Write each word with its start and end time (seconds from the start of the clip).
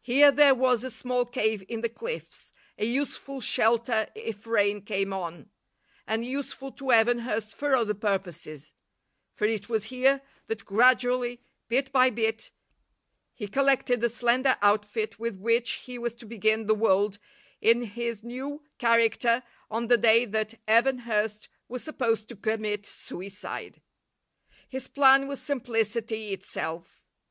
Here 0.00 0.30
there 0.32 0.54
was 0.54 0.84
a 0.84 0.90
small 0.90 1.26
cave 1.26 1.62
in 1.68 1.82
the 1.82 1.90
cliffs, 1.90 2.54
a 2.78 2.86
useful 2.86 3.42
shelter 3.42 4.08
if 4.14 4.46
rain 4.46 4.80
came 4.80 5.12
on, 5.12 5.50
and 6.06 6.24
useful 6.24 6.72
to 6.72 6.92
Evan 6.92 7.18
Hurst 7.18 7.54
for 7.54 7.76
other 7.76 7.92
purposes; 7.92 8.72
for 9.34 9.46
it 9.46 9.68
was 9.68 9.84
here 9.92 10.22
that 10.46 10.64
gradually, 10.64 11.42
bit 11.68 11.92
by 11.92 12.08
bit, 12.08 12.52
he 13.34 13.46
collected 13.48 14.00
the 14.00 14.08
slender 14.08 14.56
outfit 14.62 15.18
with 15.18 15.36
which 15.36 15.72
he 15.84 15.98
was 15.98 16.14
to 16.14 16.24
begin 16.24 16.64
the 16.64 16.74
world 16.74 17.18
in 17.60 17.82
his 17.82 18.24
new 18.24 18.62
character 18.78 19.42
on 19.70 19.88
the 19.88 19.98
day 19.98 20.24
that 20.24 20.54
Evan 20.66 21.00
Hurst 21.00 21.50
was 21.68 21.84
supposed 21.84 22.28
to 22.30 22.34
commit 22.36 22.86
suicide. 22.86 23.82
His 24.70 24.88
plan 24.88 25.28
was 25.28 25.38
simplicity 25.38 26.32
itself. 26.32 27.04